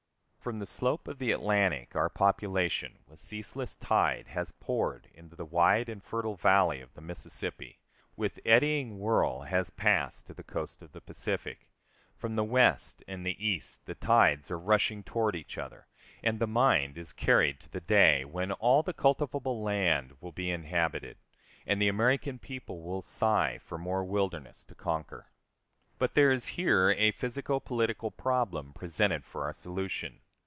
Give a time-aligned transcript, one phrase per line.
[0.43, 5.45] From the slope of the Atlantic our population, with ceaseless tide, has poured into the
[5.45, 7.79] wide and fertile valley of the Mississippi,
[8.15, 11.69] with eddying whirl has passed to the coast of the Pacific;
[12.17, 15.85] from the West and the East the tides are rushing toward each other,
[16.23, 20.49] and the mind is carried to the day when all the cultivable land will be
[20.49, 21.17] inhabited,
[21.67, 25.27] and the American people will sigh for more wilderness to conquer.
[25.99, 30.17] But there is here a physico political problem presented for our solution.